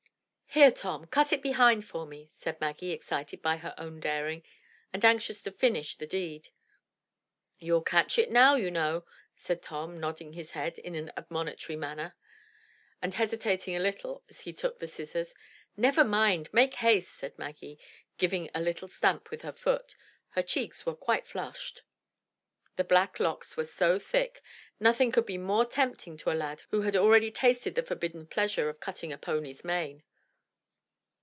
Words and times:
"Here, 0.53 0.69
Tom, 0.71 1.07
cut 1.07 1.31
it 1.31 1.41
behind 1.41 1.87
for 1.87 2.05
me," 2.05 2.29
said 2.33 2.59
Maggie, 2.59 2.91
excited 2.91 3.41
by 3.41 3.55
her 3.55 3.73
own 3.77 4.01
daring 4.01 4.43
and 4.91 5.05
anxious 5.05 5.41
to 5.43 5.51
finish 5.53 5.95
the 5.95 6.05
deed. 6.05 6.49
"You'll 7.57 7.81
catch 7.83 8.19
it, 8.19 8.27
you 8.27 8.69
know," 8.71 9.05
said 9.33 9.61
Tom, 9.61 9.97
nodding 9.97 10.33
his 10.33 10.51
head 10.51 10.77
in 10.77 10.93
an 10.93 11.09
admonitory 11.15 11.77
manner, 11.77 12.17
and 13.01 13.13
hesitating 13.13 13.77
a 13.77 13.81
little 13.81 14.25
as 14.27 14.41
he 14.41 14.51
took 14.51 14.79
the 14.79 14.89
scissors. 14.89 15.33
"Never 15.77 16.03
mind, 16.03 16.49
make 16.51 16.73
haste!" 16.75 17.13
said 17.13 17.39
Maggie, 17.39 17.79
giving 18.17 18.49
a 18.53 18.59
little 18.59 18.89
stamp 18.89 19.31
with 19.31 19.43
her 19.43 19.53
foot. 19.53 19.95
Her 20.31 20.43
cheeks 20.43 20.85
were 20.85 20.97
quite 20.97 21.25
flushed. 21.25 21.83
The 22.75 22.83
black 22.83 23.21
locks 23.21 23.55
were 23.55 23.63
so 23.63 23.97
thick, 23.97 24.41
nothing 24.81 25.13
could 25.13 25.25
be 25.25 25.37
more 25.37 25.63
tempting 25.63 26.17
to 26.17 26.29
a 26.31 26.35
lad 26.35 26.63
who 26.71 26.81
had 26.81 26.97
already 26.97 27.31
tasted 27.31 27.75
the 27.75 27.83
forbidden 27.83 28.27
pleasure 28.27 28.67
of 28.67 28.81
cutting 28.81 29.11
the 29.11 29.17
pony's 29.17 29.63
mane. 29.63 30.03